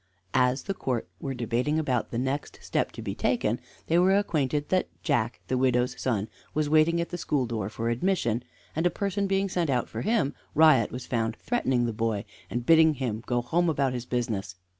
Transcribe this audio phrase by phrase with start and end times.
[0.33, 4.69] As the court were debating about the next step to be taken they were acquainted
[4.69, 8.43] that Jack, the widow's son, was waiting at the school door for admission;
[8.75, 12.65] and a person being sent out for him, Riot was found threatening the boy, and
[12.65, 14.55] bidding him go home about his business.